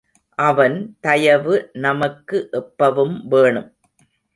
அவன் 0.39 0.77
தயவு 1.01 1.69
நமக்கு 1.77 2.49
எப்பவும் 2.51 3.15
வேணும். 3.27 3.69